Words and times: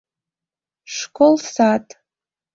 Школ 0.95 1.33
сад. 1.53 1.85